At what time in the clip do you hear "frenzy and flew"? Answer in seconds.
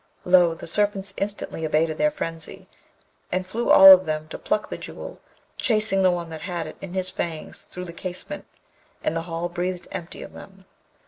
2.09-3.69